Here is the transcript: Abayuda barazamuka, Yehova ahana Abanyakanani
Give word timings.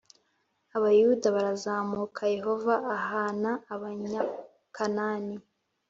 Abayuda 0.75 1.27
barazamuka, 1.35 2.21
Yehova 2.35 2.75
ahana 2.97 3.51
Abanyakanani 3.73 5.35